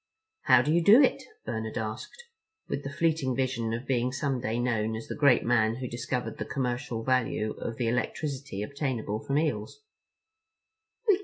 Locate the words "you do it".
0.73-1.21